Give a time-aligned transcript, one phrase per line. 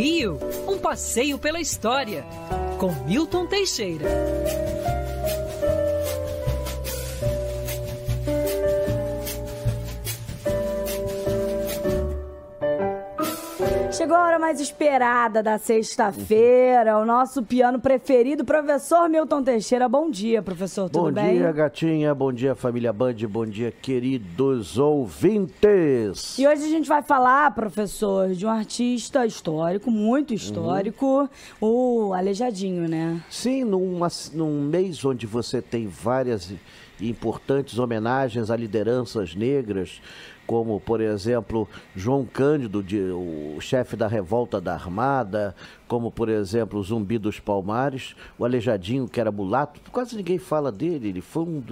[0.00, 2.24] Rio, um passeio pela história,
[2.78, 4.06] com Milton Teixeira.
[14.00, 19.90] Chegou a hora mais esperada da sexta-feira, o nosso piano preferido, professor Milton Teixeira.
[19.90, 21.34] Bom dia, professor, tudo bom bem?
[21.34, 26.38] Bom dia, gatinha, bom dia, família Band, bom dia, queridos ouvintes.
[26.38, 31.28] E hoje a gente vai falar, professor, de um artista histórico, muito histórico,
[31.60, 32.08] uhum.
[32.08, 33.22] o Aleijadinho, né?
[33.28, 36.50] Sim, numa, num mês onde você tem várias
[37.02, 40.00] importantes homenagens a lideranças negras,
[40.50, 45.54] como, por exemplo, João Cândido, de, o chefe da revolta da Armada,
[45.86, 51.10] como, por exemplo, Zumbi dos Palmares, o Aleijadinho, que era mulato, quase ninguém fala dele,
[51.10, 51.62] ele foi, um,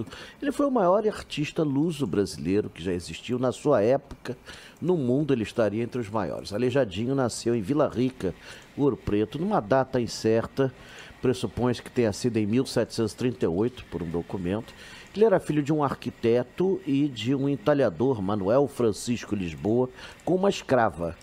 [0.41, 4.37] ele foi o maior artista luso brasileiro que já existiu na sua época,
[4.81, 6.53] no mundo ele estaria entre os maiores.
[6.53, 8.33] Aleijadinho nasceu em Vila Rica,
[8.77, 10.73] Ouro Preto, numa data incerta,
[11.21, 14.73] pressupõe-se que tenha sido em 1738, por um documento,
[15.15, 19.89] ele era filho de um arquiteto e de um entalhador, Manuel Francisco Lisboa,
[20.23, 21.15] com uma escrava.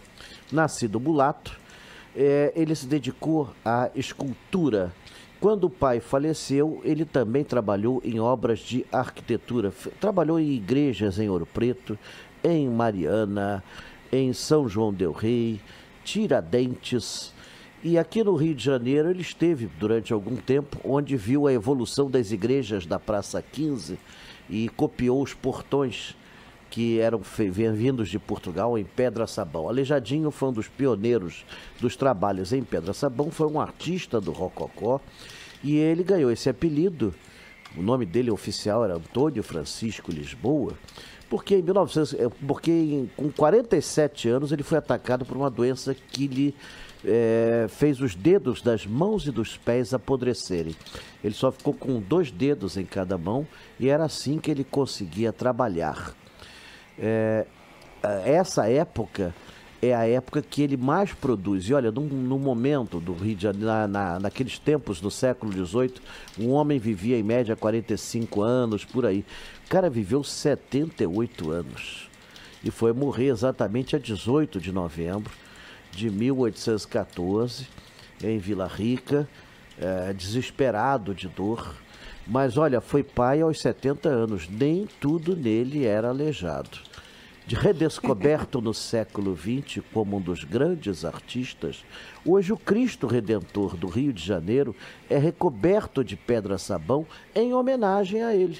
[0.51, 1.59] Nascido mulato,
[2.15, 4.93] é, ele se dedicou à escultura.
[5.41, 9.73] Quando o pai faleceu, ele também trabalhou em obras de arquitetura.
[10.01, 11.99] Trabalhou em igrejas em Ouro Preto,
[12.43, 13.63] em Mariana,
[14.11, 15.61] em São João del Rei,
[16.05, 17.33] Tiradentes,
[17.85, 22.11] e aqui no Rio de Janeiro ele esteve durante algum tempo, onde viu a evolução
[22.11, 23.99] das igrejas da Praça 15
[24.49, 26.17] e copiou os portões
[26.71, 27.21] que eram
[27.73, 29.69] vindos de Portugal em Pedra Sabão.
[29.69, 31.45] Aleijadinho foi um dos pioneiros
[31.81, 35.01] dos trabalhos em Pedra Sabão, foi um artista do Rococó
[35.63, 37.15] e ele ganhou esse apelido.
[37.77, 40.73] O nome dele oficial era Antônio Francisco Lisboa,
[41.29, 46.27] porque em 1900, eh, porque com 47 anos ele foi atacado por uma doença que
[46.27, 46.55] lhe
[47.05, 50.75] é, fez os dedos das mãos e dos pés apodrecerem.
[51.23, 53.47] Ele só ficou com dois dedos em cada mão
[53.79, 56.15] e era assim que ele conseguia trabalhar.
[56.99, 57.47] É,
[58.25, 59.35] essa época
[59.83, 61.65] é a época que ele mais produz.
[61.65, 65.53] E olha, no, no momento do Rio de Janeiro, na, na, naqueles tempos do século
[65.53, 65.95] XVIII,
[66.39, 69.25] um homem vivia em média 45 anos, por aí.
[69.65, 72.09] O cara viveu 78 anos
[72.65, 75.33] e foi morrer exatamente a 18 de novembro
[75.97, 77.67] de 1814,
[78.23, 79.27] em Vila Rica,
[79.81, 81.75] é, desesperado de dor.
[82.27, 86.79] Mas olha, foi pai aos 70 anos, nem tudo nele era aleijado.
[87.47, 91.85] De redescoberto no século XX como um dos grandes artistas,
[92.25, 94.75] hoje o Cristo Redentor do Rio de Janeiro
[95.09, 98.59] é recoberto de pedra-sabão em homenagem a ele.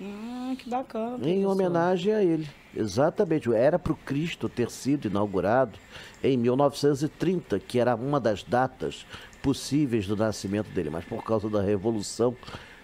[0.00, 1.18] Ah, que bacana.
[1.18, 1.28] Professor.
[1.28, 2.48] Em homenagem a ele.
[2.74, 3.52] Exatamente.
[3.52, 5.78] Era para o Cristo ter sido inaugurado
[6.22, 9.04] em 1930, que era uma das datas
[9.42, 12.36] possíveis do nascimento dele, mas por causa da Revolução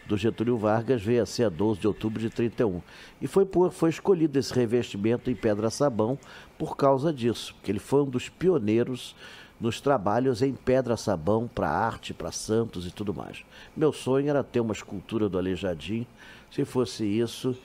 [0.07, 2.81] do Getúlio Vargas veio a ser a 12 de outubro de 31.
[3.21, 6.19] E foi, por, foi escolhido esse revestimento em pedra-sabão
[6.59, 9.17] por causa disso, porque ele foi um dos pioneiros
[9.65, 13.43] nos trabalhos em pedra-sabão para arte, para santos e tudo mais.
[13.75, 16.07] Meu sonho era ter uma escultura do Aleijadinho.
[16.51, 17.57] Se fosse isso,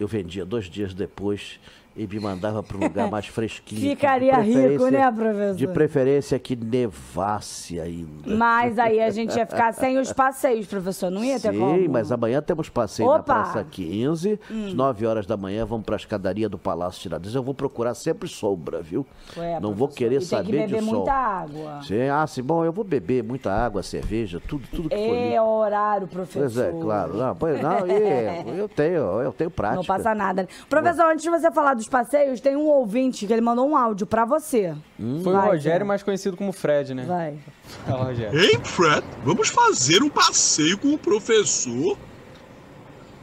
[0.00, 1.60] eu vendia dois dias depois
[1.96, 3.80] e me mandava para um lugar mais fresquinho.
[3.80, 5.56] Ficaria rico, né, professor?
[5.56, 8.34] De preferência que nevasse ainda.
[8.34, 11.78] Mas aí a gente ia ficar sem os passeios, professor, não ia ter Sim, como?
[11.78, 13.16] Sim, mas amanhã temos passeio Opa!
[13.16, 14.66] na Praça 15, hum.
[14.66, 17.34] às 9 horas da manhã vamos para a escadaria do Palácio Tiradentes.
[17.34, 19.06] Eu vou procurar sempre sombra, viu?
[19.36, 20.94] Ué, não vou querer e saber tem que beber de sol.
[20.96, 21.82] muita água.
[21.82, 25.14] Sim, ah, sim, bom, eu vou beber muita água, cerveja, tudo, tudo que for.
[25.14, 26.40] É horário, professor.
[26.40, 27.16] Pois é, claro.
[27.16, 29.76] Não, pois não, e, eu tenho, eu tenho prática.
[29.76, 30.48] Não passa nada.
[30.68, 34.06] Professor, antes de você falar dos passeios, tem um ouvinte que ele mandou um áudio
[34.06, 34.74] pra você.
[34.98, 35.20] Hum.
[35.22, 35.84] Foi Vai, o Rogério, cara.
[35.84, 37.04] mais conhecido como Fred, né?
[37.04, 37.38] Vai.
[37.86, 38.38] Fala, Rogério.
[38.38, 41.96] Ei, Fred, vamos fazer um passeio com o professor?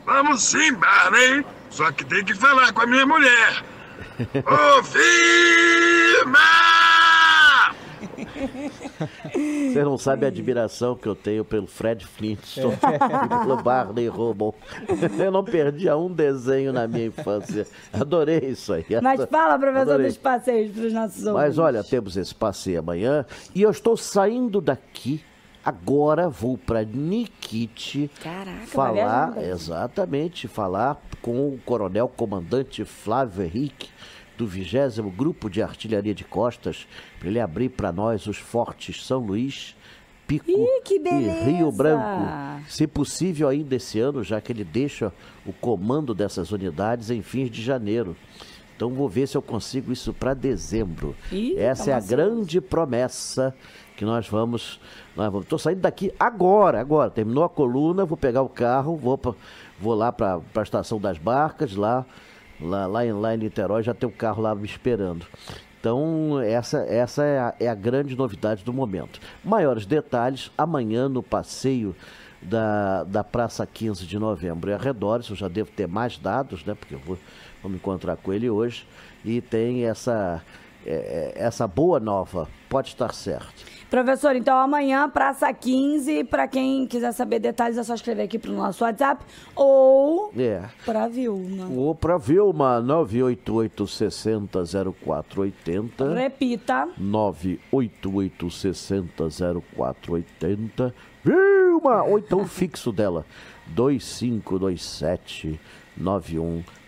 [0.06, 1.46] Vamos sim, Barney.
[1.70, 3.64] Só que tem que falar com a minha mulher.
[4.46, 6.71] Ô, firma!
[9.72, 14.54] Você não sabe a admiração que eu tenho pelo Fred Flintstone e pelo Barney Rubble.
[15.18, 17.66] Eu não perdia um desenho na minha infância.
[17.94, 18.86] Adorei isso aí.
[19.02, 20.08] Mas fala, professor, Adorei.
[20.08, 21.34] dos passeios para os nossos ouvintes.
[21.34, 23.26] Mas olha, temos esse passeio amanhã
[23.56, 25.24] e eu estou saindo daqui.
[25.64, 33.88] Agora vou para Nikit Caraca, falar, exatamente, falar com o coronel comandante Flávio Henrique
[34.38, 36.88] do 20 Grupo de Artilharia de Costas,
[37.20, 39.76] para ele abrir para nós os fortes São Luís,
[40.28, 41.52] Pico Ih, e!
[41.52, 42.32] Rio Branco.
[42.68, 45.12] Se possível ainda esse ano, já que ele deixa
[45.46, 48.16] o comando dessas unidades em fins de janeiro.
[48.76, 51.16] Então vou ver se eu consigo isso para dezembro.
[51.32, 53.54] Ih, Essa tá é a grande promessa
[53.96, 54.80] que nós vamos.
[55.16, 55.48] Nós vamos.
[55.48, 57.12] Tô saindo daqui agora, agora.
[57.12, 59.34] Terminou a coluna, vou pegar o carro, vou, pra,
[59.80, 62.04] vou lá para a estação das barcas, lá,
[62.62, 65.26] lá, lá, em, lá em Niterói, já tem o carro lá esperando.
[65.80, 69.20] Então, essa, essa é, a, é a grande novidade do momento.
[69.44, 71.96] Maiores detalhes amanhã no passeio
[72.40, 75.28] da, da Praça 15 de Novembro e arredores.
[75.30, 76.76] Eu já devo ter mais dados, né?
[76.76, 77.18] Porque eu vou,
[77.64, 78.86] vou me encontrar com ele hoje.
[79.26, 80.44] E tem essa,
[80.86, 82.48] é, é, essa boa nova.
[82.70, 83.72] Pode estar certo.
[83.90, 88.54] Professor, então amanhã, Praça 15, para quem quiser saber detalhes, é só escrever aqui pro
[88.54, 89.22] nosso WhatsApp
[89.54, 90.64] ou É.
[90.86, 91.68] pra Vilma.
[91.70, 96.14] Ou para Vilma, 988 60 0480.
[96.14, 96.88] Repita.
[96.98, 100.96] 988 60 0480.
[101.24, 102.04] Vilma!
[102.04, 103.26] Ou então o fixo dela,
[103.68, 105.60] 2527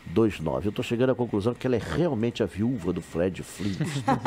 [0.08, 0.68] 9129.
[0.68, 4.20] Eu tô chegando à conclusão que ela é realmente a viúva do Fred Flintstone.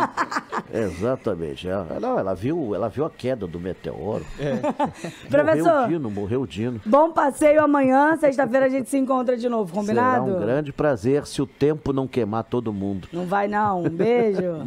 [0.73, 1.69] Exatamente.
[1.69, 4.25] Ela, não, ela, viu, ela viu a queda do meteoro.
[5.31, 5.85] Morreu Professor.
[5.85, 6.81] o Dino, morreu o Dino.
[6.85, 8.17] Bom passeio amanhã.
[8.17, 10.25] Sexta-feira a gente se encontra de novo, combinado?
[10.27, 13.09] Será um grande prazer se o tempo não queimar todo mundo.
[13.13, 13.85] Não vai não.
[13.85, 14.43] Um beijo.